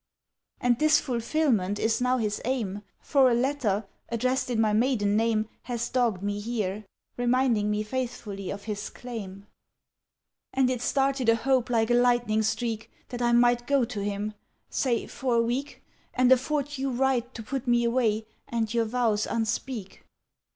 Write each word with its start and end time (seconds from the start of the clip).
"And 0.59 0.79
this 0.79 0.99
fulfilment 0.99 1.77
is 1.77 2.01
now 2.01 2.17
his 2.17 2.41
aim, 2.43 2.81
For 3.01 3.29
a 3.29 3.35
letter, 3.35 3.85
addressed 4.09 4.49
in 4.49 4.59
my 4.59 4.73
maiden 4.73 5.15
name, 5.15 5.47
Has 5.61 5.87
dogged 5.89 6.23
me 6.23 6.39
here, 6.39 6.87
Reminding 7.17 7.69
me 7.69 7.83
faithfully 7.83 8.49
of 8.49 8.63
his 8.63 8.89
claim. 8.89 9.45
"And 10.53 10.71
it 10.71 10.81
started 10.81 11.29
a 11.29 11.35
hope 11.35 11.69
like 11.69 11.91
a 11.91 11.93
lightning 11.93 12.41
streak 12.41 12.89
That 13.09 13.21
I 13.21 13.31
might 13.31 13.67
go 13.67 13.85
to 13.85 14.03
him—say 14.03 15.05
for 15.05 15.35
a 15.35 15.41
week— 15.43 15.83
And 16.15 16.31
afford 16.31 16.79
you 16.79 16.89
right 16.89 17.31
To 17.35 17.43
put 17.43 17.67
me 17.67 17.83
away, 17.83 18.25
and 18.47 18.73
your 18.73 18.85
vows 18.85 19.27
unspeak. 19.27 20.01